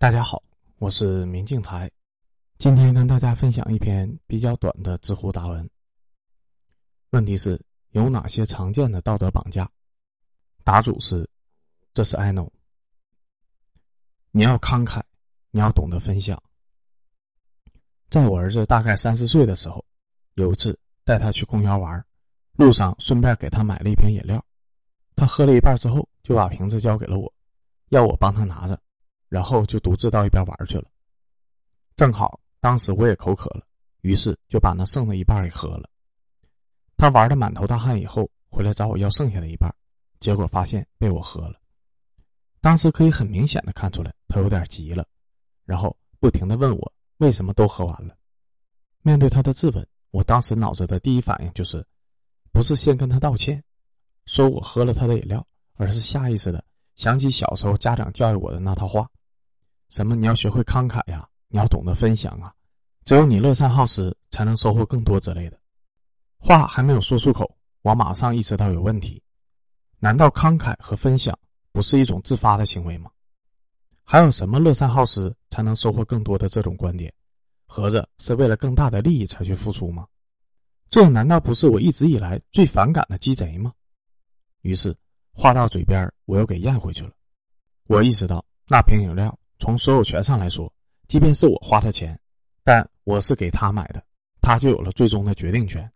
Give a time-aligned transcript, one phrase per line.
[0.00, 0.42] 大家好，
[0.78, 1.90] 我是明镜台，
[2.56, 5.68] 今天跟大家分享一篇比较短的知乎答文。
[7.10, 9.70] 问题是有哪些常见的道德绑架？
[10.64, 11.28] 答主是，
[11.92, 12.48] 这是 I know。
[14.30, 15.02] 你要慷慨，
[15.50, 16.42] 你要懂得分享。
[18.08, 19.84] 在我儿子大概三四岁的时候，
[20.32, 22.02] 有一次带他去公园玩，
[22.54, 24.42] 路上顺便给他买了一瓶饮料，
[25.14, 27.30] 他喝了一半之后，就把瓶子交给了我，
[27.90, 28.80] 要我帮他拿着。
[29.30, 30.84] 然后就独自到一边玩去了。
[31.96, 33.64] 正好当时我也口渴了，
[34.02, 35.88] 于是就把那剩的一半给喝了。
[36.96, 39.74] 他玩的满头大汗以后，回来找我要剩下的一半，
[40.18, 41.58] 结果发现被我喝了。
[42.60, 45.06] 当时可以很明显的看出来他有点急了，
[45.64, 48.14] 然后不停的问我为什么都喝完了。
[49.02, 51.86] 面对他的质问，我当时脑子的第一反应就是，
[52.52, 53.62] 不是先跟他道歉，
[54.26, 56.62] 说我喝了他的饮料，而是下意识的
[56.96, 59.08] 想起小时候家长教育我的那套话。
[59.90, 60.16] 什么？
[60.16, 61.28] 你要学会慷慨呀！
[61.48, 62.54] 你要懂得分享啊！
[63.04, 65.58] 只有你乐善好施，才能收获更多之类的。
[66.38, 69.20] 话还没有说出口，我马上意识到有问题。
[69.98, 71.36] 难道慷慨和分享
[71.72, 73.10] 不是一种自发的行为吗？
[74.04, 77.12] 还有什么乐善好施才能收获更多的这种观点？
[77.66, 80.06] 合着是为了更大的利益才去付出吗？
[80.88, 83.72] 这难道不是我一直以来最反感的鸡贼吗？
[84.62, 84.96] 于是
[85.32, 87.10] 话到嘴边，我又给咽回去了。
[87.88, 89.36] 我意识到那瓶饮料。
[89.60, 90.72] 从所有权上来说，
[91.06, 92.18] 即便是我花的钱，
[92.64, 94.02] 但我是给他买的，
[94.40, 95.88] 他就有了最终的决定权。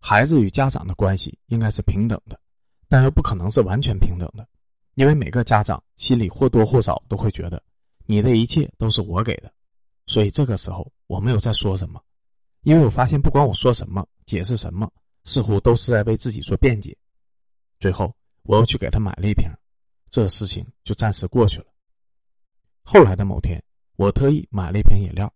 [0.00, 2.40] 孩子与家长的关系应该是平等的，
[2.88, 4.48] 但又不可能是完全平等的，
[4.94, 7.62] 因为每个家长心里或多或少都会觉得，
[8.06, 9.52] 你的一切都是我给的。
[10.06, 12.02] 所以这个时候我没有再说什么，
[12.62, 14.90] 因为我发现不管我说什么、解释什么，
[15.24, 16.96] 似乎都是在为自己做辩解。
[17.78, 18.10] 最后
[18.44, 19.46] 我又去给他买了一瓶，
[20.10, 21.66] 这事情就暂时过去了。
[22.92, 23.62] 后来的某天，
[23.94, 25.32] 我特意买了一瓶饮料，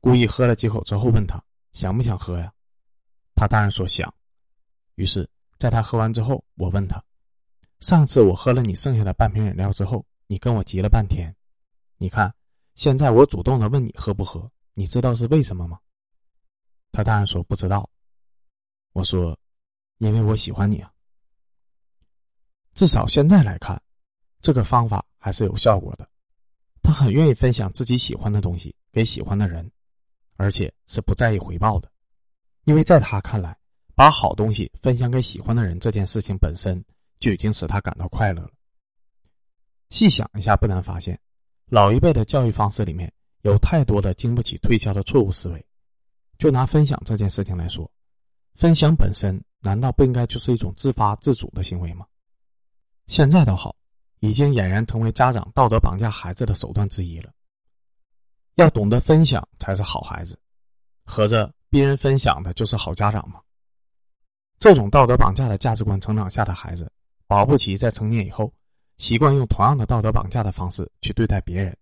[0.00, 2.52] 故意喝了几口之后，问他想不想喝呀？
[3.36, 4.12] 他当然说想。
[4.96, 7.00] 于是，在他喝完之后，我问他
[7.78, 11.32] ：“上次我喝了你剩下的半瓶饮料之后，你跟我急了半天，
[11.96, 12.34] 你看，
[12.74, 15.78] 现在我主动的问你喝不喝，你知道是为什么吗？”
[16.90, 17.88] 他当然说不知道。
[18.94, 19.38] 我说
[19.98, 20.92] ：“因为我喜欢你啊。”
[22.74, 23.80] 至少现在来看，
[24.42, 26.10] 这个方法还是有效果的。
[26.90, 29.70] 他很愿意分享自己喜欢的东西给喜欢的人，
[30.34, 31.88] 而且是不在意回报的，
[32.64, 33.56] 因为在他看来，
[33.94, 36.84] 把好东西分享给喜欢的人这件事情本身
[37.20, 38.50] 就已经使他感到快乐了。
[39.90, 41.16] 细想一下，不难发现，
[41.66, 43.12] 老一辈的教育方式里面
[43.42, 45.64] 有太多的经不起推敲的错误思维。
[46.38, 47.88] 就拿分享这件事情来说，
[48.56, 52.04] 分享本身难道不应该就是一种自发自主的行为吗？
[53.06, 53.76] 现在倒好。
[54.20, 57.32] 已经俨然成为家长道德绑架孩子的手段之一了。
[58.54, 60.38] 要懂得分享才是好孩子，
[61.04, 63.40] 合着逼人分享的就是好家长吗？
[64.58, 66.90] 这种道德绑架的价值观成长下的孩子，
[67.26, 68.52] 保不齐在成年以后，
[68.98, 71.74] 习惯用同样的道德绑架的方式去对待别人，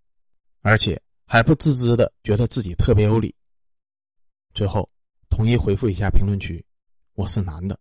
[0.61, 3.35] 而且还不自知的觉得自己特别有理。
[4.53, 4.89] 最后，
[5.29, 6.63] 统一回复一下评论区，
[7.15, 7.77] 我是男的。